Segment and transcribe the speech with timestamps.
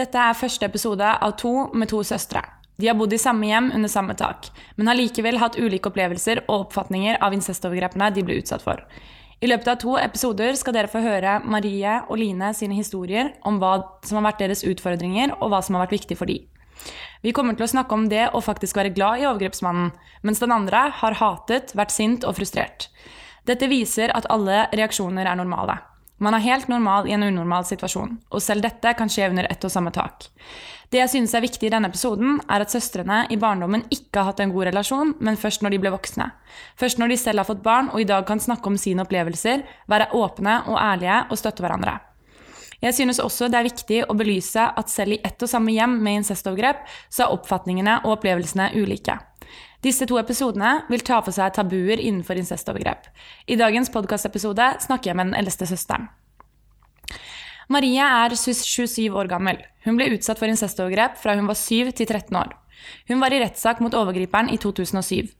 [0.00, 2.40] Dette er første episode av to med to søstre.
[2.80, 4.46] De har bodd i samme hjem under samme tak,
[4.78, 8.80] men har likevel hatt ulike opplevelser og oppfatninger av incestovergrepene de ble utsatt for.
[9.44, 13.58] I løpet av to episoder skal dere få høre Marie og Line sine historier om
[13.60, 13.74] hva
[14.06, 16.38] som har vært deres utfordringer, og hva som har vært viktig for de.
[17.20, 19.92] Vi kommer til å snakke om det å faktisk være glad i overgrepsmannen,
[20.24, 22.88] mens den andre har hatet, vært sint og frustrert.
[23.44, 25.76] Dette viser at alle reaksjoner er normale.
[26.20, 29.64] Man er helt normal i en unormal situasjon, og selv dette kan skje under ett
[29.64, 30.26] og samme tak.
[30.92, 34.32] Det jeg synes er viktig i denne episoden, er at søstrene i barndommen ikke har
[34.32, 36.26] hatt en god relasjon, men først når de ble voksne.
[36.76, 39.62] Først når de selv har fått barn og i dag kan snakke om sine opplevelser,
[39.88, 41.96] være åpne og ærlige og støtte hverandre.
[42.80, 45.98] Jeg synes også det er viktig å belyse at selv i ett og samme hjem
[46.04, 49.16] med incestovergrep, så er oppfatningene og opplevelsene ulike.
[49.80, 53.06] Disse to episodene vil ta for seg tabuer innenfor incestovergrep.
[53.48, 56.10] I dagens podkastepisode snakker jeg med den eldste søsteren.
[57.70, 59.60] Marie er 27 år gammel.
[59.86, 62.52] Hun ble utsatt for incestovergrep fra hun var 7 til 13 år.
[63.08, 65.30] Hun var i rettssak mot overgriperen i 2007.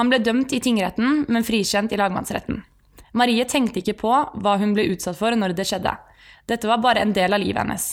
[0.00, 2.62] Han ble dømt i tingretten, men frikjent i lagmannsretten.
[3.12, 5.94] Marie tenkte ikke på hva hun ble utsatt for når det skjedde.
[6.50, 7.90] Dette var bare en del av livet hennes.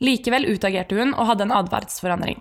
[0.00, 2.40] Likevel utagerte hun og hadde en atferdsforandring.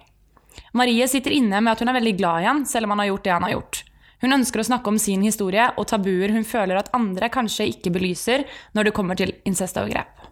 [0.74, 3.14] Marie sitter inne med at hun er veldig glad i han, selv om han har
[3.14, 3.84] gjort det han har gjort.
[4.22, 7.92] Hun ønsker å snakke om sin historie og tabuer hun føler at andre kanskje ikke
[7.94, 10.32] belyser når det kommer til incestovergrep.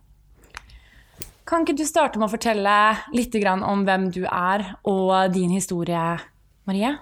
[1.44, 2.76] Kan ikke du starte med å fortelle
[3.14, 6.18] litt om hvem du er og din historie,
[6.66, 6.94] Marie?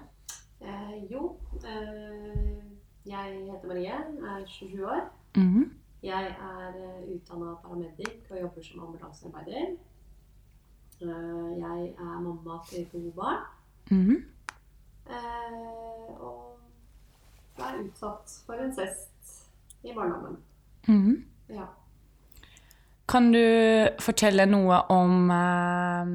[0.59, 2.58] Eh, jo, eh,
[3.06, 5.02] jeg heter Marie, er 27 år.
[5.38, 5.69] Mm -hmm.
[6.03, 6.73] Jeg er
[7.13, 9.78] utdanna paramedic og jobber som ambulansearbeider.
[11.02, 13.44] Eh, jeg er mamma til to barn.
[13.91, 14.21] Mm -hmm.
[16.19, 16.59] og
[17.57, 19.49] er utsatt for incest
[19.83, 20.38] i barndommen.
[20.88, 21.23] Mm -hmm.
[21.55, 21.66] Ja.
[23.07, 26.05] Kan du fortelle noe om eh,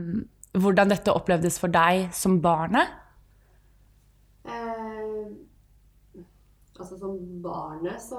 [0.61, 2.89] hvordan dette opplevdes for deg som barnet?
[4.45, 5.27] Eh,
[6.79, 8.17] altså Som barnet så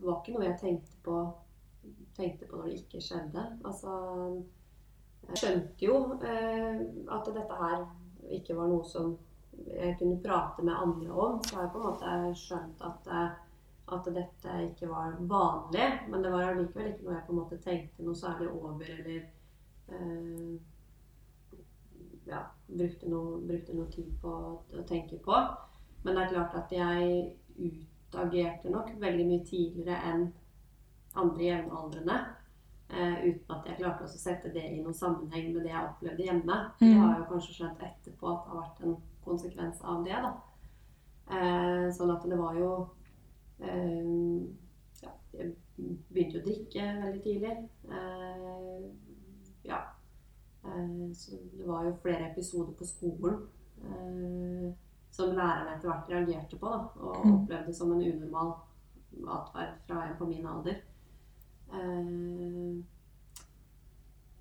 [0.00, 1.34] var ikke noe jeg tenkte på,
[2.16, 3.58] tenkte på når det ikke skjedde.
[3.64, 3.90] Altså
[5.28, 6.80] jeg skjønte jo eh,
[7.12, 7.84] at dette her
[8.36, 9.12] ikke var noe som
[9.66, 11.42] jeg kunne prate med andre om.
[11.44, 13.30] Så har jeg på en måte skjønt at, eh,
[13.96, 15.88] at dette ikke var vanlig.
[16.08, 19.20] Men det var allikevel ikke noe jeg på en måte tenkte noe særlig over eller
[19.92, 20.58] eh,
[22.30, 24.34] ja, brukte noe, brukte noe, tid på
[24.80, 25.38] å tenke på.
[26.02, 30.28] Men det er klart at jeg utagerte nok veldig mye tidligere enn
[31.20, 32.20] andre jevnaldrende.
[32.90, 36.24] Uh, uten at jeg klarte å sette det i noen sammenheng med det jeg opplevde
[36.26, 36.56] hjemme.
[36.80, 36.82] Mm.
[36.82, 38.96] Det har jeg jo kanskje skjønt etterpå at det har vært en
[39.26, 40.22] konsekvens av det.
[40.24, 40.32] da.
[41.30, 42.70] Uh, sånn at det var jo
[43.62, 44.40] uh,
[45.04, 45.52] ja, Jeg
[46.10, 47.54] begynte jo å drikke veldig tidlig.
[49.70, 49.78] ja.
[51.14, 53.38] så det var jo flere episoder på skolen
[55.14, 57.32] som lærerne etter hvert reagerte på da, og mm.
[57.38, 58.52] opplevde som en unormal
[59.38, 60.82] atferd fra en på min alder.
[61.74, 62.80] Eh,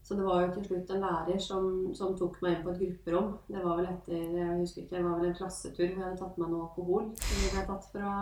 [0.09, 2.79] så det var jo til slutt en lærer som, som, tok meg inn på et
[2.81, 3.27] grupperom.
[3.45, 6.21] Det var vel etter jeg husker ikke, det var vel en klassetur hvor jeg hadde
[6.23, 8.15] tatt med noe alkohol som jeg hadde tatt for å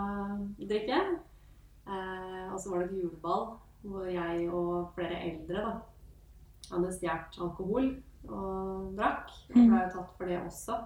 [0.68, 0.98] drikke.
[1.88, 3.46] Eh, og så var det et juleball
[3.88, 5.72] hvor jeg og flere eldre da,
[6.74, 7.90] hadde stjålet alkohol
[8.28, 9.32] og drakk.
[9.54, 10.78] Og ble jo tatt for det også.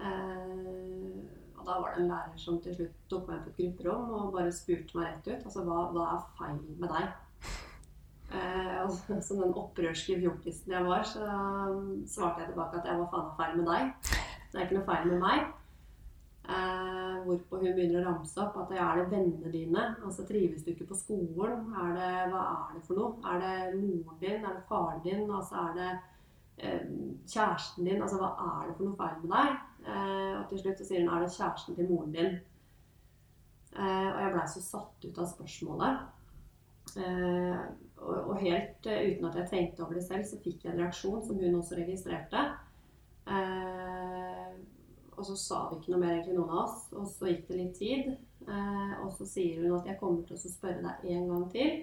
[0.00, 1.12] Eh,
[1.58, 4.16] og da var det en lærer som til slutt tok meg inn på et grupperom
[4.16, 5.44] og bare spurte meg rett ut.
[5.44, 7.22] Altså, hva, hva er feil med deg?
[8.32, 8.88] Eh,
[9.20, 13.36] som den opprørske fjortisen jeg var, så um, svarte jeg tilbake at jeg var faen
[13.38, 14.16] feil med deg.
[14.50, 15.46] Det er ikke noe feil med meg.
[16.46, 19.86] Eh, hvorpå hun begynner å ramse opp at er det vennene dine?
[20.06, 21.64] Altså Trives du ikke på skolen?
[21.74, 23.16] Er det, hva er det for noe?
[23.26, 24.44] Er det moren din?
[24.44, 25.24] Er det faren din?
[25.26, 25.88] Altså er det
[26.58, 26.84] eh,
[27.26, 28.02] kjæresten din?
[28.02, 29.56] Altså hva er det for noe feil med deg?
[29.86, 32.38] Eh, og til slutt så sier hun er det kjæresten til moren din?
[33.74, 36.06] Eh, og jeg blei så satt ut av spørsmålet.
[37.02, 40.80] Eh, og, helt uh, uten at jeg tenkte over det selv, så fikk jeg en
[40.82, 42.44] reaksjon som hun også registrerte.
[43.26, 44.54] Uh,
[45.16, 46.80] og så sa vi ikke noe mer, egentlig, noen av oss.
[46.92, 48.10] Og så gikk det litt tid.
[48.46, 51.76] Uh, og så sier hun at jeg kommer til å spørre deg en gang til.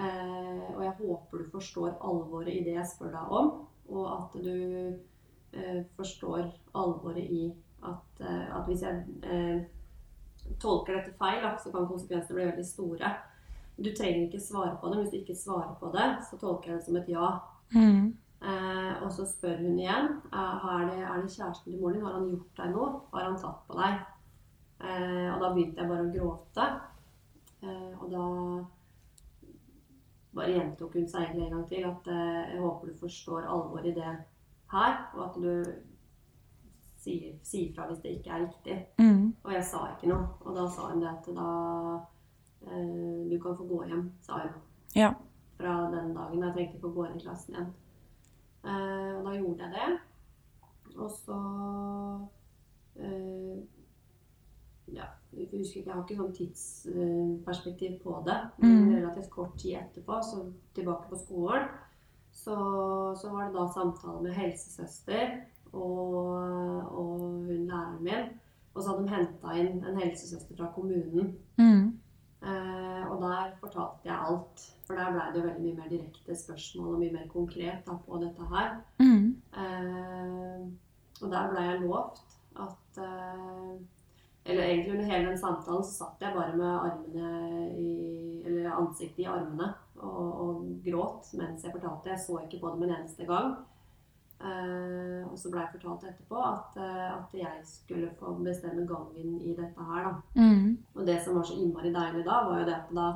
[0.00, 3.50] og jeg håper du forstår alvoret i det jeg spør deg om.
[3.90, 4.96] Og at du
[5.98, 6.46] forstår
[6.78, 7.50] alvoret i
[7.84, 9.66] at, at hvis jeg
[10.62, 13.12] tolker dette feil, så kan konsekvensene bli veldig store.
[13.80, 14.98] Du trenger ikke svare på det.
[15.00, 17.30] Hvis du ikke svarer på det, så tolker jeg det som et ja.
[17.74, 18.10] Mm.
[18.40, 22.04] Eh, og så spør hun igjen eh, er det, er det kjæresten til moren din.
[22.06, 22.90] Har han gjort deg noe?
[23.12, 23.98] Har han tatt på deg?
[24.80, 26.68] Eh, og da begynte jeg bare å gråte.
[27.60, 28.26] Eh, og da
[30.36, 33.90] bare gjentok hun seg egentlig en gang til at eh, jeg håper du forstår alvoret
[33.90, 34.12] i det
[34.70, 35.52] her, og at du
[37.00, 38.78] sier, sier fra hvis det ikke er riktig.
[39.00, 39.34] Mm.
[39.42, 40.28] Og jeg sa ikke noe.
[40.44, 42.08] Og da sa hun det at da eh,
[42.64, 44.52] Du kan få gå hjem, sa hun.
[44.96, 45.12] Ja.
[45.56, 46.42] Fra den dagen.
[46.42, 47.70] Jeg trengte ikke å gå inn i klassen igjen.
[48.64, 49.98] Eh, og da gjorde jeg det.
[50.98, 51.38] Og så
[53.00, 53.58] eh,
[54.92, 58.38] Ja, jeg husker ikke, jeg har ikke sånn tidsperspektiv på det.
[58.58, 58.94] Men Mm.
[58.96, 61.68] relativt kort tid etterpå, så tilbake på skolen,
[62.32, 62.56] så,
[63.16, 65.40] så var det da samtale med helsesøster
[65.72, 66.26] og,
[66.90, 68.28] og hun læreren min.
[68.74, 71.36] Og så hadde de henta inn en helsesøster fra kommunen.
[71.58, 71.99] Mm.
[72.40, 74.66] Eh, og der fortalte jeg alt.
[74.86, 78.20] For der blei det veldig mye mer direkte spørsmål og mye mer konkret da, på
[78.22, 78.76] dette her.
[79.02, 79.26] Mm.
[79.62, 80.60] Eh,
[81.20, 82.22] og der blei jeg lovt
[82.60, 83.74] at eh,
[84.44, 87.90] Eller egentlig under hele den samtalen så satt jeg bare med armene i
[88.48, 89.68] Eller ansiktet i armene
[90.00, 92.10] og, og gråt mens jeg fortalte.
[92.14, 93.52] Jeg så ikke på dem en eneste gang.
[94.40, 99.34] Eh, og så blei jeg fortalt etterpå at, uh, at jeg skulle få bestemme gangen
[99.44, 100.12] i dette her, da.
[100.40, 100.78] Mm.
[100.96, 103.10] Og det som var så innmari deilig da, var jo det at da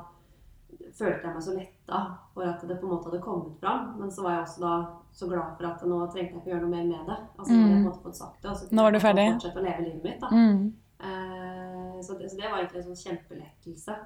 [0.95, 2.01] følte jeg meg så letta
[2.35, 3.95] for at det på en måte hadde kommet fram.
[4.01, 4.75] Men så var jeg også da
[5.15, 7.19] så glad for at nå trengte jeg ikke gjøre noe mer med det.
[7.39, 7.61] Altså mm.
[7.61, 9.27] hadde jeg på en måte fått sagt det, og så Nå var du ferdig.
[9.33, 10.21] fortsette å leve livet mitt.
[10.21, 10.31] da.
[10.35, 10.65] Mm.
[11.05, 13.97] Uh, så, det, så det var egentlig en sånn kjempelettelse.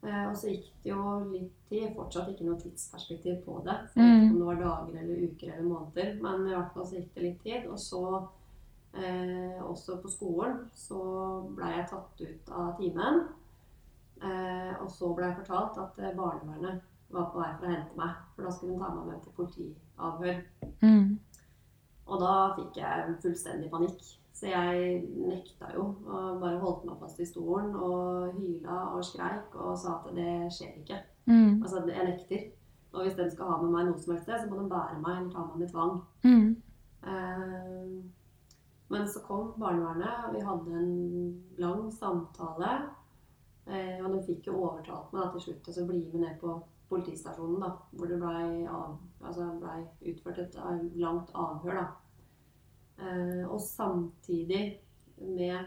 [0.00, 3.76] Eh, og så gikk det jo litt tid, fortsatt ikke noe tidsperspektiv på det.
[3.92, 6.76] Så jeg vet ikke om det var dager eller uker eller måneder, men i hvert
[6.76, 7.66] fall så gikk det litt tid.
[7.68, 8.04] Og så,
[8.94, 11.00] eh, også på skolen, så
[11.56, 13.20] blei jeg tatt ut av timen.
[14.20, 16.80] Eh, og så ble jeg fortalt at eh, barnevernet
[17.10, 19.36] var på vei for å hente meg, for da skulle de ta meg med på
[19.38, 20.42] politiavhør.
[20.80, 21.18] Mm.
[22.10, 24.02] Og da fikk jeg fullstendig panikk.
[24.40, 29.52] Så jeg nekta jo og bare holdt meg fast i stolen og hyla og skreik
[29.60, 31.00] og sa at det skjer ikke.
[31.28, 31.60] Mm.
[31.60, 32.46] Altså, jeg nekter.
[32.92, 35.18] Og hvis de skal ha med meg noe som helst så må de bære meg
[35.18, 36.00] eller ta meg med tvang.
[36.24, 36.48] Mm.
[37.12, 37.92] Eh,
[38.90, 40.96] men så kom barnevernet, og vi hadde en
[41.60, 42.72] lang samtale.
[43.68, 46.40] Eh, og de fikk jo overtalt meg da, til slutt til å bli med ned
[46.40, 46.56] på
[46.90, 49.76] politistasjonen, da, hvor det blei altså, ble
[50.10, 51.84] utført et eh, langt avhør.
[51.84, 51.86] da.
[53.00, 54.78] Eh, og samtidig
[55.18, 55.58] med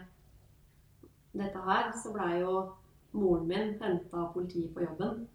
[1.34, 2.72] dette her, så blei jo
[3.12, 5.26] moren min henta av politiet på jobben.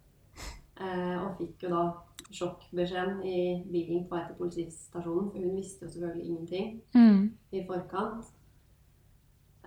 [0.80, 1.82] Eh, og fikk jo da
[2.30, 3.40] sjokkbeskjeden i
[3.72, 7.32] bilen på vei til politistasjonen, for hun visste jo selvfølgelig ingenting Mm.
[7.52, 8.24] i forkant.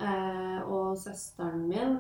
[0.01, 1.97] Eh, og søsteren min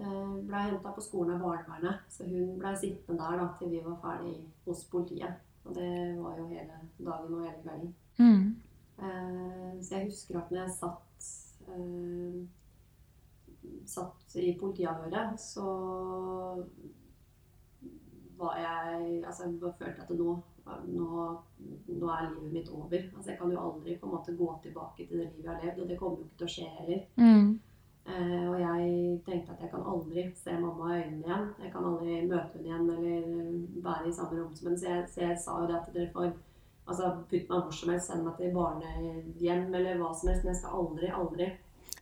[0.00, 3.82] eh, ble henta på skolen av barnevernet, så hun ble sittende der da, til vi
[3.84, 4.36] var ferdig
[4.66, 5.34] hos politiet.
[5.64, 5.90] Og det
[6.22, 7.94] var jo hele dagen og hele kvelden.
[8.18, 8.56] Mm.
[8.98, 11.30] Eh, så jeg husker at når jeg satt,
[11.68, 12.46] eh,
[13.86, 15.68] satt i politiavhøret, så
[18.38, 20.40] var jeg Altså, jeg følte at nå,
[20.86, 21.36] nå,
[21.88, 22.98] nå er livet mitt over.
[23.16, 25.62] Altså, jeg kan jo aldri på en måte gå tilbake til det livet jeg har
[25.64, 27.06] levd, og det kommer jo ikke til å skje heller.
[27.16, 27.54] Mm.
[28.04, 28.88] Uh, og jeg
[29.24, 31.46] tenkte at jeg kan aldri se mamma i øynene igjen.
[31.62, 33.22] Jeg kan aldri møte henne igjen eller
[33.86, 34.80] være i samme rom som henne.
[34.80, 36.34] Så jeg, så jeg sa jo det at dere får
[36.86, 40.44] altså, Putt meg hvor som helst, send meg til barnehjem eller hva som helst.
[40.44, 41.50] Men jeg skal aldri, aldri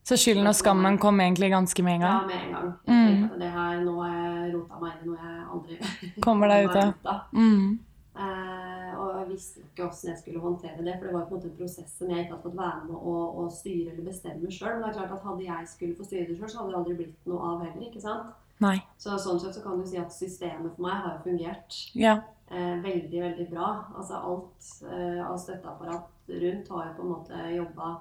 [0.04, 2.18] Så skylden og skammen kom egentlig ganske med en gang?
[2.20, 2.72] Ja, med en gang.
[2.86, 3.06] Jeg Mm.
[3.06, 6.48] tenkte at det her, nå har jeg rota meg inn i noe jeg aldri Kommer
[6.48, 6.76] deg ut
[7.06, 7.20] av?
[7.32, 7.78] Mm.
[8.14, 11.38] Eh, og jeg visste ikke hvordan jeg skulle håndtere det, for det var på en
[11.38, 14.50] måte en prosess som jeg ikke hadde fått være med å, å styre eller bestemme
[14.52, 14.74] sjøl.
[14.74, 16.80] Men det er klart at hadde jeg skulle få styre det sjøl, så hadde det
[16.82, 17.86] aldri blitt noe av heller.
[17.88, 18.34] ikke sant?
[18.62, 18.76] Nei.
[19.00, 22.18] Så sånn sett så kan du si at systemet for meg har jo fungert Ja.
[22.52, 23.68] Eh, veldig, veldig bra.
[23.96, 27.92] Altså alt eh, av støtteapparat rundt har jo på en måte jobba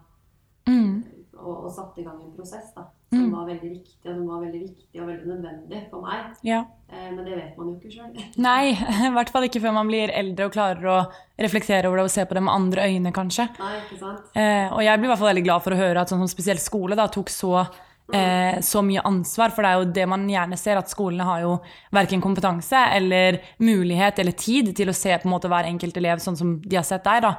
[0.70, 1.04] Mm.
[1.42, 3.32] og, og satt i gang en prosess da, som Mm.
[3.34, 6.36] var veldig viktig, og som var veldig viktig og veldig nødvendig for meg.
[6.46, 6.60] ja.
[6.92, 8.14] Eh, men det vet man jo ikke sjøl.
[8.48, 8.72] Nei,
[9.08, 11.00] i hvert fall ikke før man blir eldre og klarer å
[11.40, 13.48] reflektere over det og se på det med andre øyne, kanskje.
[13.60, 14.30] Nei, ikke sant?
[14.38, 16.28] Eh, og jeg blir i hvert fall veldig glad for å høre at sånn som
[16.32, 17.66] spesielt skole da, tok så,
[18.14, 19.54] eh, så mye ansvar.
[19.56, 21.56] For det er jo det man gjerne ser, at skolene har jo
[21.94, 26.24] verken kompetanse eller mulighet eller tid til å se på en måte hver enkelt elev
[26.24, 27.26] sånn som de har sett deg.
[27.28, 27.34] da.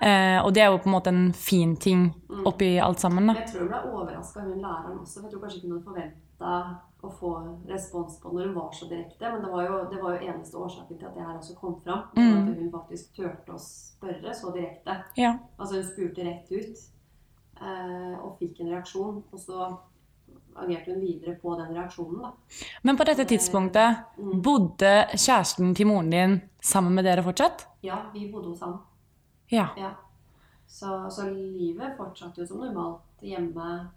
[0.00, 2.08] Eh, og det er jo på en måte en fin ting
[2.46, 3.32] oppi alt sammen.
[3.32, 3.38] da.
[3.40, 5.20] Jeg tror hun ble overraska, hun læreren også.
[5.20, 6.54] For jeg tror kanskje ikke hun hadde forventa
[7.06, 7.32] å få
[7.68, 9.30] respons på når hun var så direkte.
[9.32, 11.78] Men det var jo, det var jo eneste årsaken til at det her også kom
[11.84, 12.06] fram.
[12.16, 12.32] Mm.
[12.36, 15.00] At hun faktisk turte å spørre så direkte.
[15.20, 15.36] Ja.
[15.58, 16.86] Altså hun spurte rett ut.
[17.56, 19.22] Eh, og fikk en reaksjon.
[19.30, 19.70] Og så
[20.58, 22.30] agerte hun videre på den reaksjonen, da.
[22.82, 24.42] Men på dette tidspunktet, Mm.
[24.42, 27.66] bodde kjæresten til moren din sammen med dere fortsatt?
[27.82, 28.78] Ja, vi bodde hos han.
[29.50, 29.68] Ja.
[29.76, 29.90] Ja.
[30.66, 33.88] Så, så livet fortsatte jo som normalt hjemme.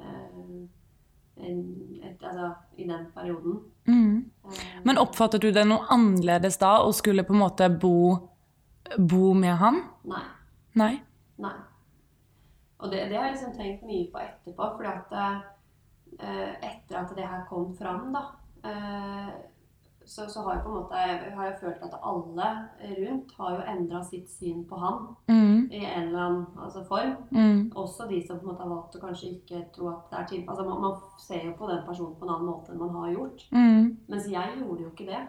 [0.00, 0.66] Eh,
[1.46, 3.60] en- et, altså, i den perioden.
[3.86, 4.30] Mm.
[4.44, 8.28] Eh, Men oppfattet du det noe annerledes da, å skulle på en måte bo,
[8.98, 9.82] bo med han?
[10.04, 10.22] Nei.
[10.74, 11.00] Nei?
[11.38, 11.52] Nei.
[12.80, 15.40] Og det, det har jeg liksom tenkt mye på etterpå, fordi at eh,
[16.22, 18.22] etter at det her kom fram, da,
[18.64, 19.30] eh,
[20.04, 21.00] så, så har jeg på en måte
[21.36, 22.46] har jeg følt at alle
[22.98, 25.68] rundt har jo endra sitt syn på han Mm.
[25.70, 27.12] i en eller annen altså, form.
[27.30, 27.70] Mm.
[27.76, 30.26] Også de som på en måte har valgt å kanskje ikke tro at det er
[30.26, 32.96] til altså, man, man ser jo på den personen på en annen måte enn man
[33.04, 33.44] har gjort.
[33.52, 33.96] Mm.
[34.08, 35.20] Mens jeg gjorde jo ikke det.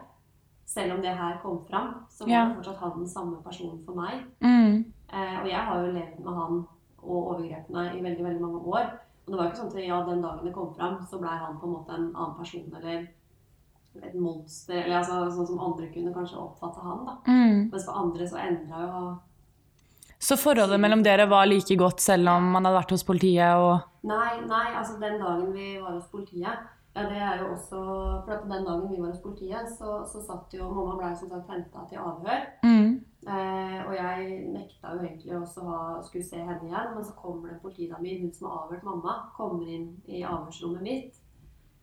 [0.66, 2.44] Selv om det her kom fram, så var Ja.
[2.48, 4.24] det fortsatt han den samme personen for meg.
[4.40, 4.84] Mm.
[5.12, 6.64] Eh, og jeg har jo levd med han
[7.02, 8.90] og overgrepene i veldig veldig mange år.
[9.22, 11.58] Og det var ikke sånn at ja, den dagen det kom fram, så blei han
[11.60, 13.04] på en måte en annen person eller
[14.02, 14.80] et monster.
[14.80, 17.04] Eller altså, sånn som andre kunne kanskje oppfatte han.
[17.06, 17.18] da.
[17.28, 17.68] Mm.
[17.70, 19.04] Mens for andre så endra jo
[20.22, 23.88] Så forholdet mellom dere var like godt selv om man hadde vært hos politiet og
[24.06, 26.62] Nei, nei, altså den dagen vi var hos politiet
[26.94, 27.78] ja, det er jo også,
[28.24, 31.30] for at Den dagen vi var hos politiet, så, så satt jo Mamma ble som
[31.30, 32.46] sagt henta til avhør.
[32.64, 32.92] mm.
[33.22, 37.48] Eh, og jeg nekta jo egentlig også å skulle se henne igjen, men så kommer
[37.48, 41.20] det en politidame inn, hun som har avhørt mamma, kommer inn i avhørsrommet mitt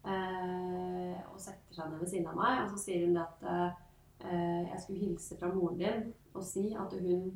[0.03, 2.65] eh, og setter seg ned ved siden av meg.
[2.65, 6.65] Og så sier hun det at eh, jeg skulle hilse fra moren din og si
[6.75, 7.31] at hun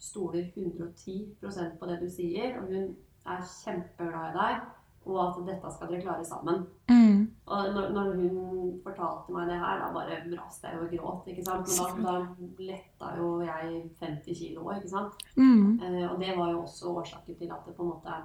[0.00, 2.94] stoler 110% på det du sier, og hun
[3.28, 4.64] er kjempeglad i deg,
[5.04, 6.62] og at dette skal dere klare sammen.
[6.88, 7.18] Mm.
[7.46, 11.26] Og når, når hun fortalte meg det her, da bare braste jeg og gråt.
[11.28, 11.72] ikke sant?
[11.96, 15.26] Men da, da letta jo jeg 50 kilo, ikke sant.
[15.36, 15.80] Mm.
[15.82, 18.16] Eh, og det var jo også årsaken til at det på en måte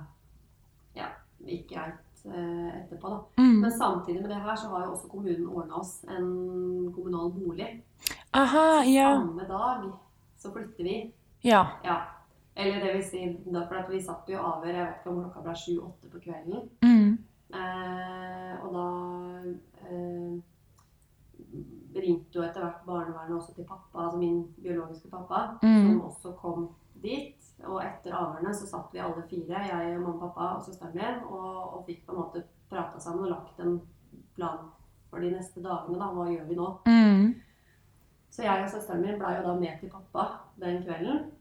[0.95, 1.09] ja,
[1.43, 3.19] gikk greit eh, etterpå, da.
[3.43, 3.57] Mm.
[3.65, 7.73] Men samtidig med det her så har jo også kommunen ordna oss en kommunal bolig.
[8.31, 9.11] Aha, ja.
[9.17, 9.91] Samme dag
[10.37, 10.97] så flytter vi.
[11.41, 11.65] Ja.
[11.83, 11.99] Ja.
[12.59, 15.19] Eller det vil si, da, for vi satt jo i avhør, jeg vet ikke om
[15.23, 16.65] klokka ble sju-åtte på kvelden.
[16.83, 17.11] Mm.
[17.55, 18.87] Eh, og da
[19.87, 20.33] eh,
[21.99, 25.87] ringte jo etter hvert barnevernet også til pappa, altså min biologiske pappa, Mm.
[25.87, 26.67] som også kom
[27.03, 27.35] dit.
[27.63, 31.23] Og etter avhørene så satt vi alle fire, jeg og mamma, pappa og søsteren min,
[31.27, 33.79] og, og fikk på en måte prata sammen og lagt en
[34.35, 34.59] plan
[35.09, 35.99] for de neste dagene.
[35.99, 36.69] da, Hva gjør vi nå?
[36.87, 37.33] Mm.
[38.29, 40.27] Så jeg og søsteren min blei jo da med til pappa
[40.61, 41.31] den kvelden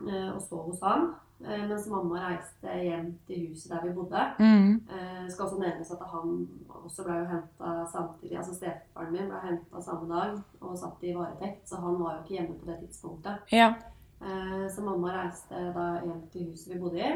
[0.00, 1.12] og sov hos han.
[1.40, 4.20] Eh, mens mamma reiste hjem til huset der vi bodde.
[4.38, 4.74] Mm.
[4.90, 6.36] Eh, skal også nevnes at han
[6.68, 8.36] også ble jo henta samtidig.
[8.36, 12.22] altså Stefaren min ble henta samme dag og satt i varetekt, så han var jo
[12.22, 13.52] ikke hjemme på det tidspunktet.
[13.52, 13.74] Ja.
[14.22, 17.12] Eh, så mamma reiste da hjem til huset vi bodde i,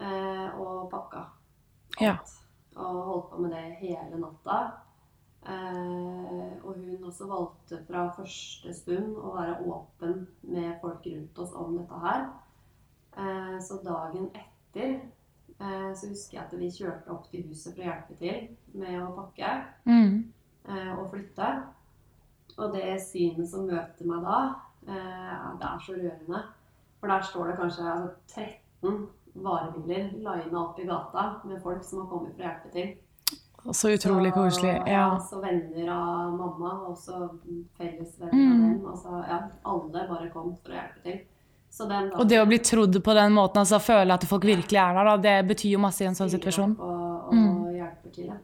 [0.00, 1.24] eh, og pakka
[2.00, 2.00] alt.
[2.00, 2.16] Ja.
[2.76, 4.58] Og holdt på med det hele natta.
[5.48, 11.54] Eh, og hun også valgte fra første stund å være åpen med folk rundt oss
[11.56, 12.26] om dette her.
[13.16, 14.98] Eh, så dagen etter
[15.60, 18.44] eh, så husker jeg at vi kjørte opp til huset for å hjelpe til
[18.78, 19.54] med å pakke
[19.88, 20.32] Mm.
[20.68, 21.48] eh, og flytte.
[22.58, 24.38] Og det synet som møter meg da,
[24.86, 26.44] eh, det er så rørende.
[27.00, 28.14] For der står det kanskje altså,
[28.82, 32.96] 13 varebiler lina opp i gata med folk som har kommet for å hjelpe til.
[33.72, 34.82] Så utrolig Så, koselig.
[34.86, 35.18] Ja.
[35.18, 37.28] Så venner av mamma, og også
[37.76, 38.52] fellesvenner Mm.
[38.52, 38.86] av dem.
[38.86, 41.18] Altså, ja, alle bare kom for å hjelpe til.
[41.70, 44.78] Så den Og det å bli trodd på den måten, altså føle at folk virkelig
[44.80, 46.76] er der, da, det betyr jo masse i en sånn situasjon.
[46.80, 47.74] Og, og Mm.
[47.74, 48.26] hjelper til.
[48.26, 48.34] Ja.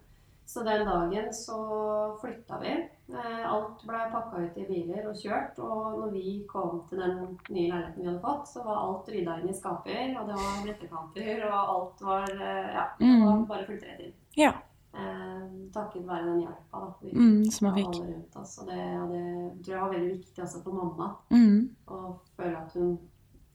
[0.47, 2.69] Så den dagen så flytta vi.
[3.13, 5.59] Eh, Alt ble pakka ut i biler og kjørt.
[5.59, 9.41] Og når vi kom til den nye leiligheten vi hadde fått, så var alt rydda
[9.41, 13.25] inn i skaper, og det var brettekanter, og alt var eh, Ja, det Mm.
[13.27, 14.13] var bare flytte rett inn.
[14.37, 14.53] Ja.
[14.95, 17.97] Eh, takket være den hjelpa vi Mm, som av fikk.
[18.01, 18.59] rundt oss.
[18.63, 21.09] Og det, og det tror jeg var veldig viktig også for mamma.
[21.31, 21.71] Mm.
[21.89, 22.99] Å føle at hun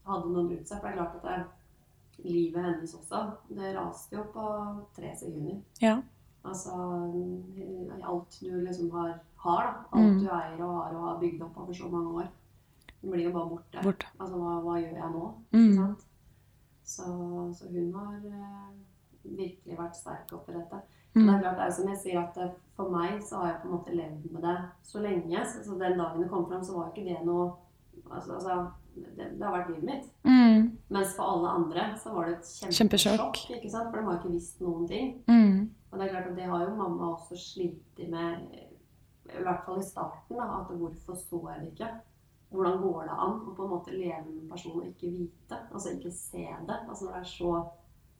[0.05, 0.81] hadde noen rundt seg.
[0.81, 1.45] For det er klart at det,
[2.25, 3.21] livet hennes også,
[3.55, 4.47] det raste jo på
[4.95, 5.61] tre sekunder.
[5.81, 6.01] Ja.
[6.43, 6.71] Altså
[8.03, 9.85] alt du liksom har, har da.
[9.93, 10.19] Alt Mm.
[10.19, 12.27] du eier og har og har bygd opp over så mange år.
[13.01, 13.81] Blir jo bare borte.
[13.83, 14.05] Borte.
[14.19, 15.33] Altså hva, hva gjør jeg nå?
[15.53, 15.95] Mm.
[16.83, 17.03] Så,
[17.53, 18.71] så hun har eh,
[19.23, 20.81] virkelig vært sterk oppi dette.
[21.15, 21.35] Men det Mm.
[21.35, 23.67] er klart, det er som jeg sier at eh, for meg så har jeg på
[23.67, 25.45] en måte levd med det så lenge.
[25.45, 27.51] Så, så den dagen det kom fram, så var ikke det noe
[28.11, 30.05] Altså, altså det, det har vært livet mitt.
[30.23, 30.77] Mm.
[30.89, 33.35] Mens for alle andre så var det et Kjempesjokk.
[33.35, 33.69] Kjempe?
[33.91, 35.11] For de har ikke visst noen ting.
[35.27, 35.69] Mm.
[35.91, 38.39] Og det er klart at det har jo mamma også slitt med,
[39.29, 40.37] i hvert fall i starten.
[40.37, 41.89] da, At hvorfor så jeg det ikke?
[42.51, 45.59] Hvordan går det an å på en måte leve med en person og ikke vite?
[45.73, 46.79] Altså ikke se det.
[46.89, 47.51] Altså når det er så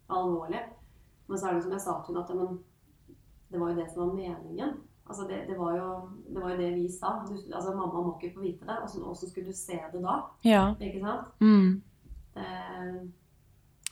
[0.09, 0.61] alvorlig.
[1.27, 2.59] Men så er det som jeg sa til henne, at men,
[3.49, 4.73] det var jo det som var meningen.
[5.09, 7.13] Altså det, det, var jo, det var jo det vi sa.
[7.25, 8.75] Du, altså Mamma må ikke få vite det.
[8.81, 10.17] Altså, Hvordan skulle du se det da?
[10.45, 10.73] Ja.
[10.79, 11.31] Ikke sant?
[11.41, 11.81] Mm.
[12.35, 12.45] Det,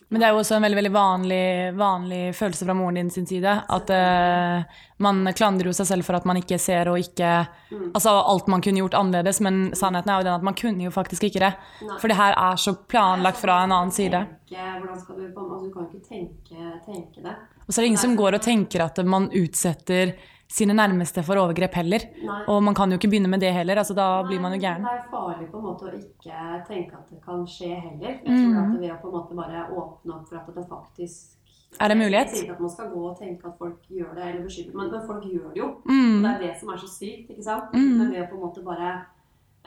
[0.08, 1.46] Men det er jo også en veldig veldig vanlig,
[1.76, 3.54] vanlig følelse fra moren din sin side.
[3.76, 7.34] At uh, man klandrer jo seg selv for at man ikke ser og ikke
[7.68, 7.90] Mm.
[7.92, 10.92] Altså alt man kunne gjort annerledes, men sannheten er jo den at man kunne jo
[10.92, 11.50] faktisk ikke det.
[11.84, 11.98] Nei.
[12.00, 14.22] For det her er så planlagt fra en annen side.
[14.48, 17.36] Tenke, hvordan skal du, altså, du kan ikke tenke, tenke det.
[17.66, 20.14] Og så er det ingen som går og tenker at man utsetter
[20.48, 22.00] sine nærmeste for overgrep heller.
[22.24, 22.44] Nei.
[22.48, 23.76] Og man kan jo ikke begynne med det heller.
[23.82, 24.84] altså Da blir man jo gæren.
[24.84, 28.14] Det er farlig på en måte å ikke tenke at det kan skje heller.
[28.24, 28.54] Jeg Mm.
[28.54, 31.34] tror at ved å på en måte bare åpne opp for at det faktisk
[31.82, 32.28] Er det mulighet?
[32.32, 34.76] Jeg sier ikke at man skal gå og tenke at folk gjør det, eller beskylder,
[34.76, 35.66] men, men folk gjør det jo.
[35.68, 36.22] Og Mm.
[36.24, 37.74] det er det som er så sykt, ikke sant?
[37.74, 37.98] Mm.
[37.98, 39.06] Men ved å på en måte bare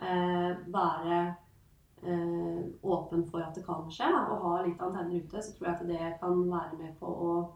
[0.00, 1.34] eh, være
[2.02, 5.74] eh, åpen for at det kan skje, og ha litt antenner ute, så tror jeg
[5.76, 7.48] at det kan være med på å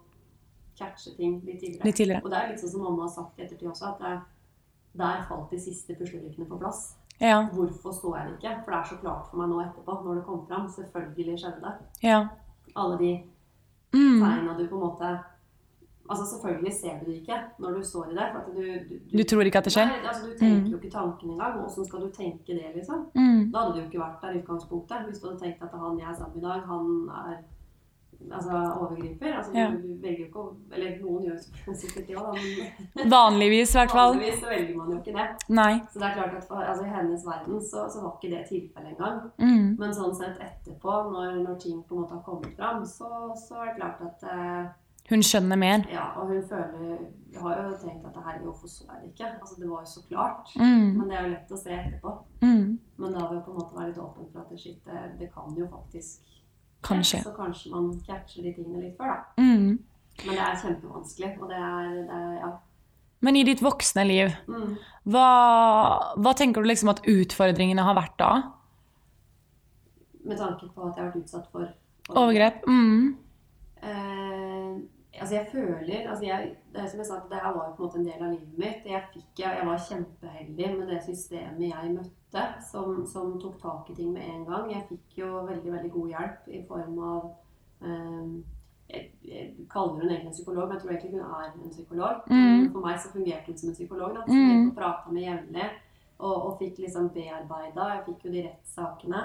[0.94, 1.84] catche ting litt tidligere.
[1.84, 2.22] Litt tidligere.
[2.24, 4.14] Og det er litt sånn som mamma har sagt i ettertid også, at det,
[5.02, 6.94] der falt de siste puslebrikkene på plass.
[7.20, 7.44] Ja.
[7.52, 8.56] Hvorfor så jeg det ikke?
[8.64, 10.68] For det er så klart for meg nå etterpå, når det kom fram.
[10.68, 11.74] Selvfølgelig skjedde det.
[12.02, 12.26] ja.
[12.76, 13.12] Alle de
[13.94, 14.18] Mm.
[14.20, 15.08] tegna du på en måte
[16.10, 18.24] Altså Selvfølgelig ser du det ikke når du står i det.
[18.36, 19.86] At du, du, Du tror ikke at det skjer?
[19.86, 20.70] Nei, altså, du tenker Mm.
[20.72, 21.64] jo ikke tanken engang.
[21.64, 23.06] Åssen skal du tenke det, liksom?
[23.14, 23.52] Mm.
[23.52, 25.06] Da hadde du jo ikke vært der i utgangspunktet.
[25.06, 27.36] Hvis du hadde tenkt at han jeg er sammen i dag, han er
[28.32, 29.32] altså, overgriper.
[29.36, 29.70] Altså, Ja.
[29.70, 32.38] du, velger ikke å Eller noen gjør det sikkert det òg,
[32.94, 34.14] men Vanligvis, i hvert fall.
[34.14, 35.26] vanligvis så velger man jo ikke det.
[35.48, 35.72] Nei.
[35.92, 38.44] Så det er klart at for, altså, I hennes verden så, så var ikke det
[38.48, 39.20] tilfellet engang.
[39.38, 39.74] Mm.
[39.78, 43.60] Men sånn sett etterpå, når, når ting på en måte har kommet fram, så, så
[43.62, 44.64] er det klart at eh,
[45.10, 45.82] Hun skjønner mer.
[45.92, 46.94] Ja, og hun føler
[47.34, 49.26] Jeg har jo tenkt at det her, hvorfor så jeg det ikke?
[49.40, 50.54] Altså, det var jo så klart.
[50.56, 50.86] Mm.
[50.96, 52.12] Men det er jo lett å se etterpå.
[52.40, 52.78] Mm.
[53.02, 55.02] Men da vil jeg på en måte være litt åpen for at det, shit, det,
[55.20, 56.30] det kan jo faktisk
[56.84, 57.22] Kanskje.
[57.24, 59.42] Så kanskje man catcher de tingene litt før, da.
[59.42, 59.78] Mm.
[60.26, 62.50] Men det er kjempevanskelig, og det er, det er Ja.
[63.24, 64.76] Men i ditt voksne liv, Mm.
[65.08, 65.28] hva,
[66.20, 68.32] hva tenker du liksom at utfordringene har vært da?
[70.24, 71.68] Med tanke på at jeg har vært utsatt for
[72.20, 72.66] Overgrep?
[72.68, 73.16] Mm.
[73.82, 74.43] Eh,
[75.20, 77.86] altså jeg føler altså jeg, det er som jeg sa, det her var på en
[77.86, 78.86] måte en del av livet mitt.
[78.90, 83.90] Jeg, fikk, jeg, jeg var kjempeheldig med det systemet jeg møtte, som, som tok tak
[83.90, 84.72] i ting med en gang.
[84.72, 87.30] Jeg fikk jo veldig veldig god hjelp i form av
[87.80, 88.44] um,
[88.90, 92.26] jeg, jeg kaller hun egentlig en psykolog, men jeg tror egentlig hun er en psykolog.
[92.30, 92.66] Mm.
[92.74, 94.14] For meg så fungerte hun som en psykolog.
[94.16, 94.66] da, som Mm.
[94.66, 95.70] jeg prata med jevnlig.
[96.18, 97.86] Og, og fikk liksom bearbeida.
[97.94, 99.22] Jeg fikk jo de rettssakene.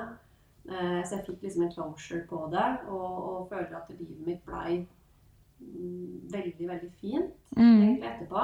[0.70, 4.42] Eh, så jeg fikk liksom en closure på det, og, og føler at livet mitt
[4.46, 4.88] blei mm,
[5.60, 7.82] veldig, veldig fint Mm.
[7.82, 8.44] egentlig etterpå.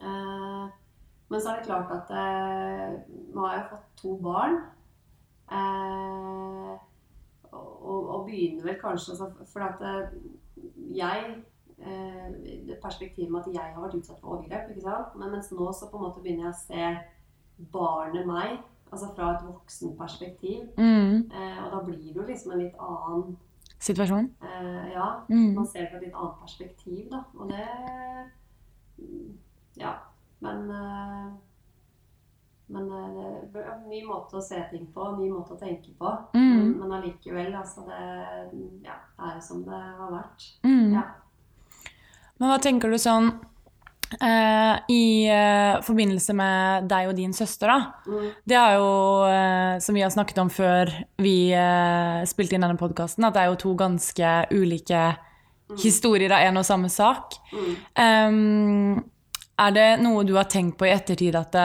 [0.00, 0.68] Eh,
[1.28, 3.00] men så er det klart at eh,
[3.34, 4.56] nå har jeg fått to barn.
[5.52, 6.78] Eh,
[7.52, 9.16] og, og, begynner vel kanskje
[9.52, 10.10] For at eh,
[10.94, 11.42] jeg
[11.78, 14.70] eh, perspektivet med at jeg har vært utsatt for overgrep.
[14.70, 15.16] ikke sant?
[15.18, 18.58] Men mens nå så på en måte begynner jeg å se barnet meg,
[18.92, 20.68] altså fra et voksenperspektiv.
[20.78, 21.30] Mm.
[21.30, 23.36] Eh, og da blir det jo liksom en litt annen
[23.80, 24.30] Situasjon?
[24.42, 25.54] eh, Ja, Mm.
[25.54, 27.24] man ser det fra et litt annet perspektiv, da.
[27.38, 27.68] Og det
[28.98, 29.38] mm,
[29.78, 29.94] Ja.
[30.40, 31.30] Men eh,
[32.68, 35.58] Men eh, det er en ny måte å se ting på, en ny måte å
[35.58, 36.10] tenke på.
[36.34, 36.76] Mm.
[36.78, 40.44] Men, allikevel, altså det ja, er jo som det har vært.
[40.62, 40.92] Mm.
[40.94, 41.02] Ja.
[42.38, 43.32] Men hva tenker du sånn
[44.18, 47.78] eh, i uh, forbindelse med deg og din søster, da?
[48.06, 48.26] Mm.
[48.52, 48.90] Det er jo,
[49.26, 50.90] uh, som vi har snakket om før
[51.22, 51.36] vi
[52.30, 55.04] spilte inn denne podkasten, at det er jo to ganske ulike
[55.78, 57.38] historier av en og samme sak.
[57.54, 57.74] Mm.
[57.94, 59.02] Um,
[59.60, 61.58] er det noe du har tenkt på i ettertid at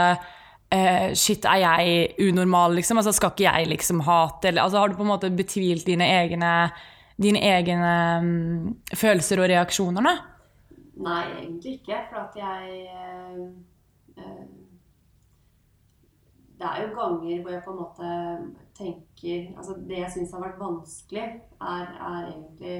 [1.16, 3.00] shit, er jeg unormal, liksom?
[3.00, 6.10] Altså, skal ikke jeg liksom hate eller altså, Har du på en måte betvilt dine
[6.18, 6.52] egne,
[7.22, 10.35] dine egne um, følelser og reaksjoner, da?
[10.96, 11.98] Nei, egentlig ikke.
[12.10, 12.86] For at jeg
[14.18, 14.46] eh,
[16.60, 18.12] Det er jo ganger hvor jeg på en måte
[18.78, 21.26] tenker Altså det jeg syns har vært vanskelig,
[21.62, 22.78] er, er egentlig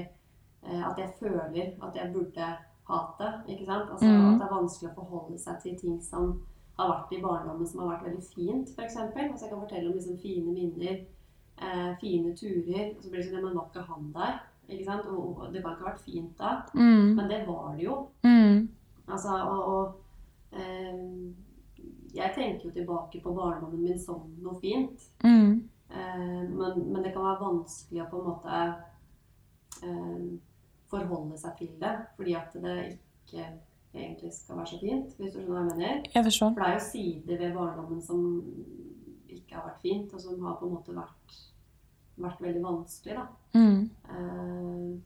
[0.66, 1.42] øh, at jeg føler
[1.82, 2.46] at jeg burde
[2.88, 3.28] hate.
[3.48, 3.90] Ikke sant?
[3.90, 4.26] Altså mm.
[4.26, 6.40] At det er vanskelig å forholde seg til ting som
[6.78, 8.96] har vært i barndommen som har vært veldig fint, f.eks.
[8.96, 10.98] Altså jeg kan fortelle om liksom fine minner,
[11.62, 12.92] øh, fine turer.
[12.96, 14.36] Og så blir det sånn at man var ikke han der?
[14.68, 15.06] Ikke sant?
[15.06, 16.52] Og, og det kan ikke ha vært fint da.
[16.74, 17.14] Mm.
[17.18, 17.98] Men det var det jo.
[18.26, 18.68] Mm.
[19.06, 20.98] Altså, og, og eh,
[22.16, 25.06] Jeg tenker jo tilbake på barndommen min som noe fint.
[25.24, 25.68] Mm.
[25.90, 28.60] Eh, men, men det kan være vanskelig å på en måte
[29.86, 30.26] eh,
[30.90, 31.94] forholde seg til det.
[32.18, 33.46] Fordi at det ikke
[33.96, 36.10] egentlig skal være så fint, hvis du skjønner hva jeg mener.
[36.14, 36.32] Jeg.
[36.40, 38.24] For det er jo sider ved barndommen som
[39.36, 41.38] ikke har vært fint, og som har på en måte vært,
[42.18, 43.14] vært veldig vanskelig.
[43.18, 43.26] da.
[43.54, 43.90] Mm.
[44.10, 44.96] Eh,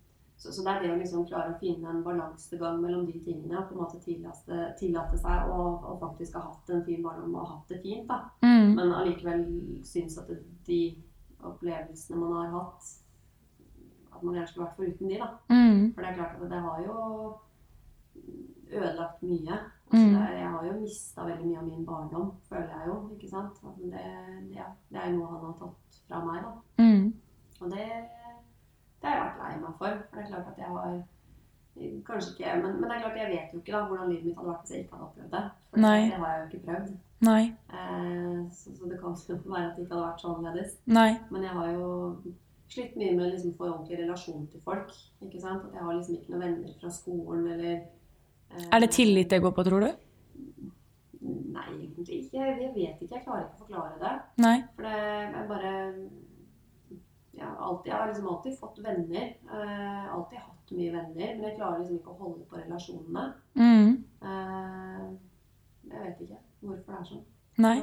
[0.40, 3.60] Så, så det er det å liksom klare å finne en balansegang mellom de tingene.
[3.68, 7.50] På en måte tillate, tillate seg å, å faktisk ha hatt en fin barndom og
[7.50, 8.06] hatt det fint.
[8.08, 8.22] da.
[8.40, 8.70] Mm.
[8.78, 9.42] Men allikevel
[9.84, 10.78] synes at det, de
[11.44, 12.88] opplevelsene man har hatt,
[14.14, 15.28] at man gjerne skulle vært foruten de, da.
[15.52, 15.92] Mm.
[15.92, 16.96] For det er klart at det har jo
[18.70, 19.60] ødelagt mye.
[19.90, 22.96] Altså det, jeg har jo mista veldig mye av min barndom, føler jeg jo.
[23.16, 23.56] ikke sant?
[23.80, 24.02] Det,
[24.54, 26.84] ja, det er noe han har tatt fra meg, da.
[26.84, 27.08] Mm.
[27.60, 27.86] Og det,
[29.00, 30.04] det har jeg vært lei meg for.
[30.10, 31.00] For det er klart at jeg har
[32.04, 34.38] Kanskje ikke men, men det er klart jeg vet jo ikke da hvordan livet mitt
[34.38, 35.42] hadde vært hvis jeg ikke hadde opplevd det.
[35.70, 36.00] For Nei.
[36.10, 36.90] det har jeg jo ikke prøvd.
[37.28, 37.42] Nei.
[37.78, 40.74] Eh, så, så det kan jo være at det ikke hadde vært så annerledes.
[40.98, 41.10] Nei.
[41.30, 41.86] Men jeg har jo
[42.74, 44.92] slitt mye med liksom få ordentlig relasjon til folk.
[45.22, 45.64] ikke sant?
[45.68, 47.80] At jeg har liksom ikke noen venner fra skolen eller
[48.70, 49.90] Er det tillit det går på, tror du?
[51.20, 52.38] Nei, egentlig ikke.
[52.38, 53.14] Jeg, jeg vet ikke.
[53.14, 54.14] Jeg klarer ikke å forklare det.
[54.42, 54.56] Nei.
[54.76, 54.96] For det
[55.40, 55.72] er bare
[57.40, 59.28] jeg har, alltid, jeg har liksom alltid fått venner.
[59.48, 61.28] Uh, alltid hatt mye venner.
[61.36, 63.28] Men jeg klarer liksom ikke å holde på relasjonene.
[63.56, 63.92] Mm.
[64.24, 65.06] Uh,
[65.90, 67.22] jeg vet ikke hvorfor det er sånn.
[67.60, 67.78] Nei.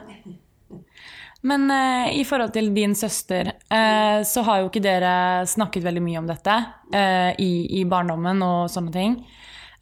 [1.48, 5.12] Men uh, i forhold til din søster, uh, så har jo ikke dere
[5.48, 6.56] snakket veldig mye om dette
[6.94, 9.20] uh, i, i barndommen og sånne ting.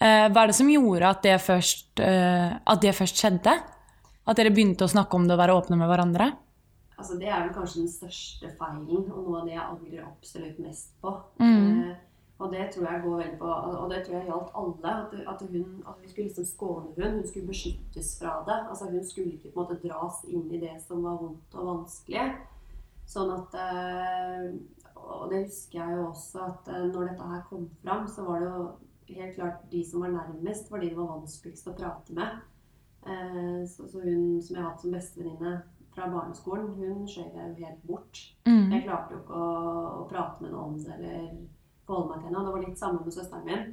[0.03, 3.53] Eh, hva er det som gjorde at det, først, eh, at det først skjedde?
[4.25, 6.31] At dere begynte å snakke om det og være åpne med hverandre?
[6.95, 10.60] Altså, det er vel kanskje den største feilen, og noe av det jeg angrer absolutt
[10.63, 11.12] mest på.
[11.39, 11.63] Mm.
[11.89, 11.95] Eh,
[12.36, 14.93] og det tror jeg går veldig på, og det tror jeg gjaldt alle.
[14.93, 18.58] At, at, hun, at vi skulle liksom skåne hun, hun skulle beskyttes fra det.
[18.69, 21.69] Altså Hun skulle ikke på en måte dras inn i det som var vondt og
[21.69, 22.25] vanskelig.
[23.08, 24.49] Sånn at eh,
[25.05, 28.43] Og det husker jeg jo også at eh, når dette her kom fram, så var
[28.43, 28.65] det jo
[29.09, 32.39] helt klart de som var nærmest, var de det var vanskeligst å prate med.
[33.05, 35.61] Eh, så, så hun som jeg har hatt som bestevenninne
[35.95, 38.21] fra barneskolen, hun skjøv jeg jo helt bort.
[38.49, 38.71] Mm.
[38.73, 39.51] Jeg klarte jo ikke å,
[40.01, 41.29] å prate med noen om det eller
[41.85, 42.45] forholde meg til henne.
[42.47, 43.69] Det var litt samme med søsteren min.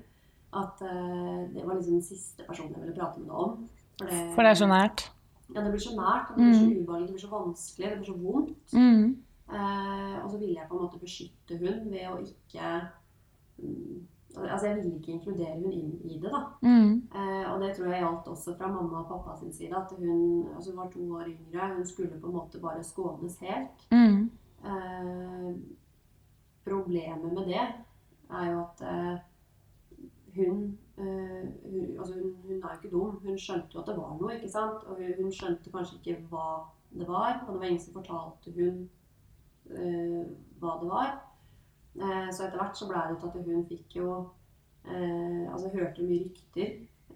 [0.53, 3.57] At eh, det var liksom den siste personen jeg ville prate med noe om.
[3.99, 5.07] For det, For det er så nært.
[5.53, 6.31] Ja, det blir så nært.
[6.37, 6.77] Det blir så Mm.
[6.83, 8.73] ubehagelig, det blir så vanskelig, det blir så vondt.
[8.73, 9.09] Mm.
[9.53, 12.68] Eh, og så ville jeg på en måte beskytte hun ved å ikke
[13.59, 13.99] mm,
[14.37, 16.40] Altså, jeg ville ikke inkludere hun inn i det, da.
[16.62, 16.92] Mm.
[17.14, 19.77] Eh, og det tror jeg gjaldt også fra mamma og pappa sin side.
[19.77, 21.75] At hun, altså hun var to år yngre.
[21.77, 23.85] Hun skulle på en måte bare skånes helt.
[23.90, 24.31] Mm.
[24.64, 25.51] Eh,
[26.64, 27.66] problemet med det
[28.31, 29.18] er jo at eh,
[30.37, 33.21] hun, eh, hun Altså, hun, hun er jo ikke dum.
[33.27, 34.85] Hun skjønte jo at det var noe, ikke sant?
[34.87, 36.49] Og hun, hun skjønte kanskje ikke hva
[36.92, 37.45] det var.
[37.47, 38.88] Og det var ingen som fortalte hun
[39.77, 40.25] eh,
[40.61, 41.12] hva det var.
[41.97, 44.09] Eh, så etter hvert så ble det til at hun fikk jo
[44.89, 46.71] eh, Altså hørte mye rykter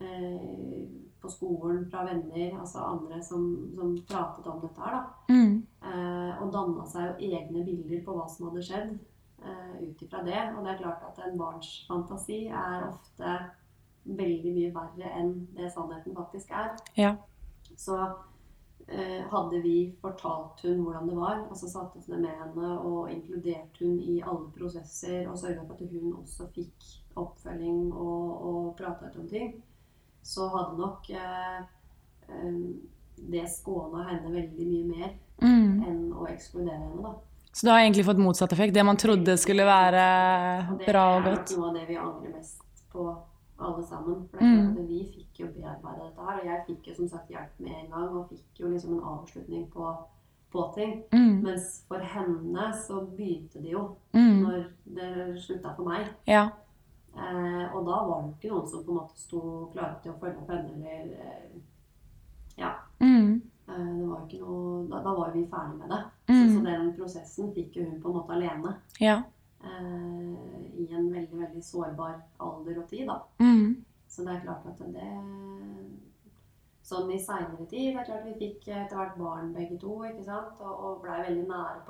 [0.05, 0.83] eh,
[1.23, 5.33] på skolen fra venner, altså andre som, som pratet om dette her, da.
[5.33, 5.55] Mm.
[6.45, 8.93] Og danna seg jo egne bilder på hva som hadde skjedd
[9.81, 10.43] ut ifra det.
[10.53, 13.33] Og det er klart at en barns fantasi er ofte
[14.05, 16.77] veldig mye verre enn det sannheten faktisk er.
[17.01, 17.17] Ja.
[17.81, 17.97] Så
[18.89, 23.81] hadde vi fortalt hun hvordan det var, altså satt oss ned med henne og inkludert
[23.81, 26.87] hun i alle prosesser og sørga for at hun også fikk
[27.19, 29.55] oppfølging og, og prata ut om ting,
[30.23, 31.61] så hadde nok eh,
[32.29, 32.61] eh,
[33.17, 35.83] det skåna henne veldig mye mer Mm.
[35.85, 37.11] enn å ekskludere henne, da.
[37.53, 38.73] Så du har egentlig fått motsatt effekt.
[38.73, 40.05] Det man trodde skulle være
[40.73, 41.53] Og det bra og er nok godt.
[41.59, 43.05] noe av det vi angrer mest på
[43.59, 44.29] alle sammen.
[44.31, 44.87] For det Mm.
[44.87, 47.91] vi fikk jo bearbeida dette her, og jeg fikk jo som sagt hjelp med en
[47.91, 49.97] gang, og fikk jo liksom en avslutning på,
[50.53, 51.03] på ting.
[51.13, 51.43] Mm.
[51.43, 54.43] Mens for henne så begynte det jo Mm.
[54.43, 54.65] når
[54.95, 56.07] det slutta for meg.
[56.27, 56.49] Ja.
[57.17, 60.19] Eh, og da var det ikke noen som på en måte sto klare til å
[60.21, 61.61] følge opp henne, eller eh,
[62.59, 62.71] Ja.
[63.01, 63.43] Mm.
[63.69, 66.05] Eh, det var ikke noe Da, da var vi ferdig med det.
[66.29, 66.49] Mm.
[66.49, 68.75] Så, så den prosessen fikk jo hun på en måte alene.
[69.01, 69.23] Ja.
[69.65, 73.21] Eh, I en veldig, veldig sårbar alder og tid, da.
[73.41, 73.85] Mm.
[74.09, 75.11] Så det er klart at det
[76.87, 80.23] Sånn i seinere tid Det er klart vi fikk etter hvert barn begge to, ikke
[80.23, 80.61] sant?
[80.63, 81.81] Og, og blei veldig nære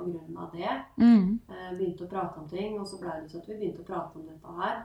[0.41, 0.71] av det.
[0.97, 1.35] Mm.
[1.49, 3.89] Eh, begynte å prate om ting, og så blei det sånn at vi begynte å
[3.91, 4.79] prate om dette her.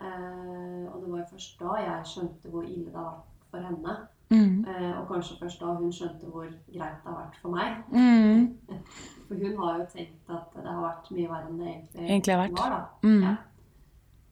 [0.00, 3.68] Eh, og det var jo først da jeg skjønte hvor ille det har vært for
[3.68, 3.96] henne.
[4.30, 4.64] Mm.
[4.68, 7.76] Eh, og kanskje først da hun skjønte hvor greit det har vært for meg.
[7.92, 8.56] Mm.
[9.28, 12.34] For hun har jo tenkt at det har vært mye verre enn det egentlig, Egentlig
[12.34, 12.58] har vært.
[12.58, 12.70] var.
[12.70, 13.08] da.
[13.08, 13.22] Mm.
[13.22, 13.36] Ja.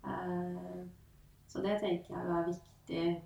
[0.06, 0.82] Eh,
[1.48, 3.22] så det tenker jeg er viktig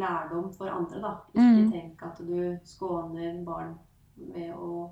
[0.00, 1.12] lærdom for andre, da.
[1.34, 1.70] Ikke Mm.
[1.72, 3.74] tenk at du skåner barn
[4.16, 4.90] ved å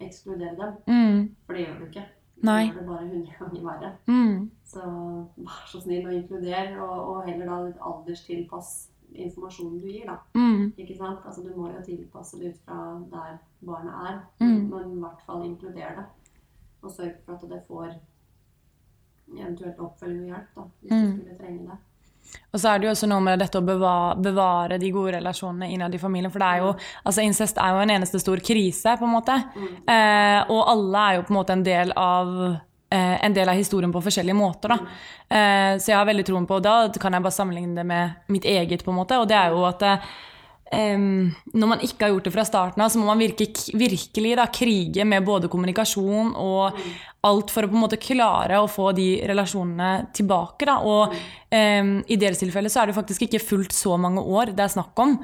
[0.00, 0.76] ekskludere dem.
[0.86, 1.34] Mm.
[1.46, 2.04] For det gjør du ikke.
[2.42, 2.66] Nei.
[2.70, 3.92] Det bare hundre ganger verre.
[4.06, 4.50] Mm.
[4.64, 4.80] Så
[5.36, 10.18] vær så snill å inkludere, og, og heller da alderstilpass informasjonen du gir, da.
[10.34, 10.72] Mm.
[10.78, 11.18] Ikke sant?
[11.26, 14.68] Altså Du må jo tilpasse det ut fra der barnet er, Mm.
[14.70, 16.04] men i hvert fall inkludere det.
[16.82, 17.94] Og sørge for at det får
[19.38, 21.12] eventuelt oppfølging og hjelp, da, hvis Mm.
[21.16, 21.78] du skulle trenge det.
[22.52, 25.70] Og så er det jo også noe med dette å bevare, bevare de gode relasjonene
[25.72, 26.30] innad i familien.
[26.30, 26.74] For det er jo,
[27.06, 29.36] altså incest er jo en eneste stor krise, på en måte.
[29.56, 29.88] Mm.
[29.88, 32.60] Eh, og alle er jo på en måte en del av
[32.96, 34.72] en del av historien på forskjellige måter.
[34.72, 34.78] Da.
[35.28, 38.32] Eh, så jeg har veldig troen på, og da kan jeg bare sammenligne det med
[38.32, 39.84] mitt eget, på en måte, og det er jo at
[40.72, 44.34] em, når man ikke har gjort det fra starten av, så må man virke, virkelig
[44.38, 46.78] da, krige med både kommunikasjon og
[47.26, 50.68] alt for å på en måte klare å få de relasjonene tilbake.
[50.68, 50.76] Da.
[50.86, 54.64] Og um, i deres tilfelle så er det faktisk ikke fullt så mange år det
[54.64, 55.16] er snakk om.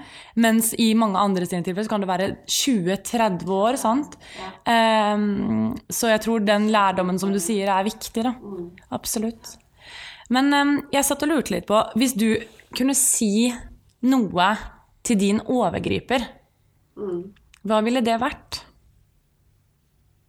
[0.43, 3.81] Mens i mange andre sine tilfeller så kan det være 20-30 år.
[3.81, 4.19] sant?
[4.67, 8.27] Um, så jeg tror den lærdommen som du sier, er viktig.
[8.27, 8.35] da.
[8.95, 9.57] Absolutt.
[10.33, 10.51] Men
[10.91, 12.31] jeg satt og lurte litt på Hvis du
[12.75, 13.53] kunne si
[14.09, 14.47] noe
[15.05, 16.25] til din overgriper,
[16.97, 17.33] Mm.
[17.67, 18.61] hva ville det vært?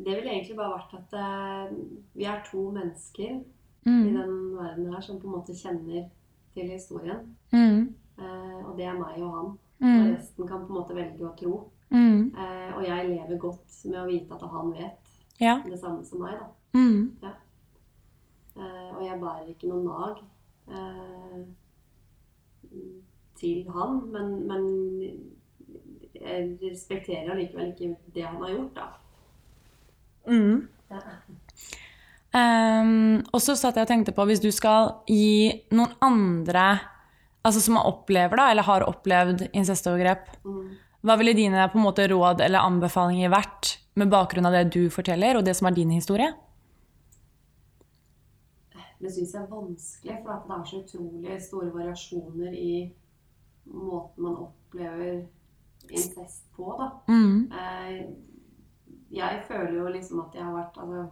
[0.05, 1.73] det ville egentlig bare vært at eh,
[2.17, 3.43] vi er to mennesker i
[3.89, 4.13] Mm.
[4.13, 6.03] den verden her som på en måte kjenner
[6.53, 7.35] til historien.
[7.51, 7.95] Mm.
[8.19, 9.47] Eh, og det er meg og han.
[9.81, 10.15] Og Mm.
[10.15, 11.71] resten kan på en måte velge å tro.
[11.91, 14.99] Eh, og jeg lever godt med å vite at han vet
[15.39, 15.61] Ja.
[15.65, 16.37] det samme som meg.
[17.21, 17.33] da.
[18.57, 20.17] Eh, og jeg bærer ikke noe nag
[23.41, 24.67] til han, men, men
[26.21, 28.85] jeg respekterer allikevel ikke det han har gjort, da.
[30.29, 30.67] Mm.
[30.91, 31.01] Ja.
[32.31, 36.67] Um, og så satt jeg og tenkte på, hvis du skal gi noen andre
[37.41, 40.77] altså som har opplever da, eller har opplevd incestovergrep, Mm.
[41.01, 44.89] hva ville dine på en måte råd eller anbefalinger vært med bakgrunn av det du
[44.89, 46.29] forteller, og det som er din historie?
[49.01, 52.73] Det syns er vanskelig, for det er så utrolig store variasjoner i
[53.65, 55.23] måten man opplever
[55.89, 56.89] incest på, da.
[57.07, 57.51] Mm.
[57.51, 58.05] Eh,
[59.11, 61.07] jeg føler jo liksom at jeg har vært altså,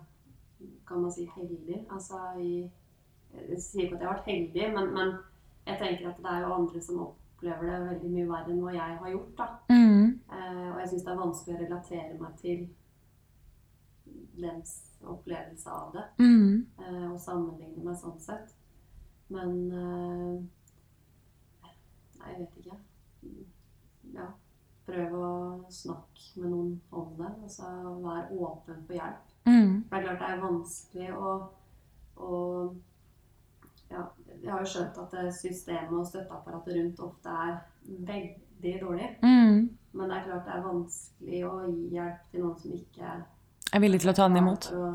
[0.87, 1.85] Kan man si heldig?
[1.91, 2.69] Altså i
[3.33, 5.11] Jeg sier ikke at jeg har vært heldig, men, men
[5.67, 8.71] jeg tenker at det er jo andre som opplever det veldig mye verre enn hva
[8.73, 9.33] jeg har gjort.
[9.37, 9.47] da.
[9.69, 10.05] Mm.
[10.33, 12.63] Eh, og jeg syns det er vanskelig å relatere meg til
[14.43, 16.05] deres opplevelse av det.
[16.19, 16.65] Mm.
[16.79, 18.55] eh, og sammenligne meg sånn sett.
[19.29, 20.39] Men eh,
[22.19, 22.77] Nei, jeg vet ikke.
[24.15, 24.27] Ja.
[24.89, 25.31] Prøv å
[25.71, 27.31] snakke med noen om det.
[27.45, 27.69] Altså
[28.03, 29.33] vær åpen for hjelp.
[29.45, 29.83] Mm.
[29.89, 31.33] For det er klart det er vanskelig å,
[32.19, 32.39] å
[33.89, 34.03] ja,
[34.35, 37.55] Jeg har jo skjønt at systemet og støtteapparatet rundt ofte er
[38.09, 39.09] veldig dårlig.
[39.23, 39.69] Mm.
[39.91, 43.13] Men det er klart det er vanskelig å gi hjelp til noen som ikke
[43.73, 44.69] er villig til å ta den imot.
[44.69, 44.91] For å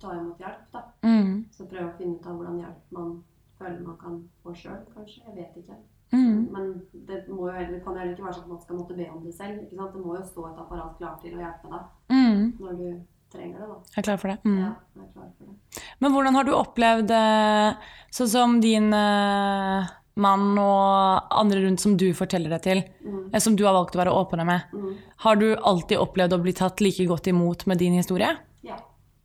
[0.00, 0.82] ta imot hjelp, da.
[1.06, 1.44] Mm.
[1.52, 3.14] Så prøve å finne ut av hvordan hjelp man
[3.60, 5.22] føler man kan få sjøl, kanskje.
[5.26, 5.78] Jeg vet ikke.
[6.12, 6.48] Mm.
[6.50, 6.70] Men
[7.06, 9.22] det, må jo heller, kan heller ikke være sånn at man skal måtte be om
[9.24, 9.60] det selv.
[9.62, 9.92] Ikke sant?
[9.94, 12.52] Det må jo stå et apparat klart til å hjelpe deg Mm.
[12.58, 12.88] når du
[13.30, 13.68] trenger det.
[13.68, 13.76] da.
[13.94, 14.38] Jeg er klar for det.
[14.44, 14.58] Mm.
[14.58, 15.84] Ja, jeg er klar for det.
[16.00, 19.86] Men hvordan har du opplevd eh, sånn som din eh,
[20.20, 23.30] mann og andre rundt som du forteller det til, Mm.
[23.34, 24.96] eh, som du har valgt å være åpne med, Mm.
[25.24, 28.36] har du alltid opplevd å bli tatt like godt imot med din historie?
[28.62, 28.76] Ja,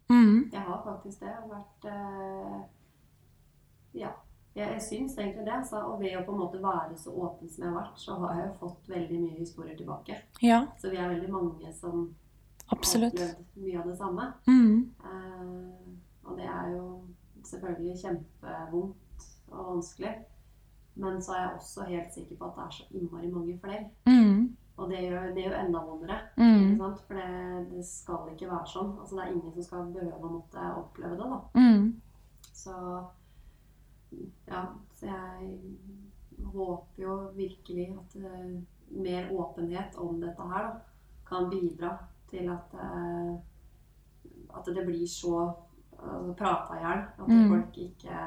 [0.10, 0.50] Mm.
[0.52, 1.28] jeg har faktisk det.
[1.28, 2.62] Jeg har vært eh,
[3.94, 4.10] Ja.
[4.56, 5.66] Jeg, jeg syns egentlig det.
[5.68, 8.16] Så, og ved å på en måte være så åpen som jeg har vært, så
[8.20, 10.16] har jeg jo fått veldig mye historier tilbake.
[10.42, 12.16] Ja, Så vi er veldig mange som
[12.72, 13.20] absolutt.
[13.20, 14.34] har opplevd mye av det samme.
[14.48, 14.90] Mm.
[15.04, 17.02] Eh, og det er jo
[17.44, 18.96] selvfølgelig kjempevondt
[19.52, 20.16] og vanskelig.
[20.96, 23.90] Men så er jeg også helt sikker på at det er så innmari mange flere.
[24.08, 24.56] Mm.
[24.78, 26.18] Og det gjør det gjør enda vondere.
[26.38, 26.78] Mm.
[27.08, 28.94] For det, det skal ikke være sånn.
[29.00, 31.28] Altså, det er ingen som skal behøve å måtte oppleve det.
[31.32, 31.40] da.
[31.60, 32.02] Mm.
[32.56, 32.76] Så
[34.48, 34.62] ja,
[34.96, 35.60] så jeg
[36.54, 38.62] håper jo virkelig at uh,
[38.96, 40.76] mer åpenhet om dette her da,
[41.28, 41.96] kan bidra
[42.30, 43.36] til at, uh,
[44.56, 45.36] at det blir så
[46.00, 47.04] uh, prata i hjel.
[47.20, 47.50] At Mm.
[47.50, 48.20] folk ikke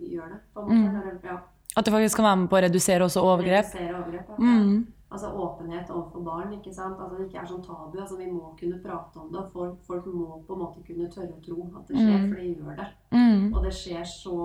[0.00, 1.04] gjør det, på en måte.
[1.04, 1.20] Mm.
[1.24, 1.38] Ja,
[1.76, 3.64] At det faktisk kan være med på å redusere også overgrep?
[3.74, 4.28] redusere overgrep.
[4.28, 4.34] Ja.
[4.38, 4.86] Mm.
[5.14, 6.52] Altså åpenhet overfor barn.
[6.52, 6.98] ikke sant?
[6.98, 7.98] Altså Det ikke er sånn tabu.
[8.00, 9.44] altså Vi må kunne prate om det.
[9.52, 12.28] Folk, folk må på en måte kunne tørre å tro at det skjer, Mm.
[12.28, 12.86] for det gjør det.
[13.12, 13.54] Mm.
[13.54, 14.36] Og det skjer så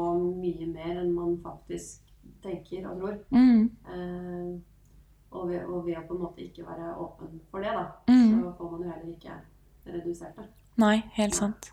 [0.42, 2.02] mye mer enn man faktisk
[2.44, 3.18] tenker og tror.
[3.32, 3.70] Mm.
[3.90, 4.60] Eh,
[5.32, 8.42] og, ved, og ved å på en måte ikke være åpen for det, da, Mm.
[8.44, 9.32] så får man jo heller ikke
[9.88, 10.46] redusert det.
[10.78, 11.72] Nei, helt sant.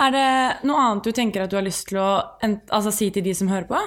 [0.00, 0.28] Er det
[0.68, 2.10] noe annet du tenker at du har lyst til å
[2.40, 3.80] altså, si til de som hører på?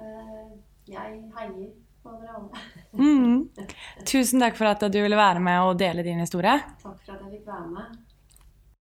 [0.00, 0.46] Eh,
[0.88, 1.68] jeg heier
[2.00, 2.62] på dere alle.
[2.96, 3.66] Mm.
[4.08, 6.56] Tusen takk for at du ville være med og dele din historie.
[6.80, 8.07] Takk for at jeg fikk være med.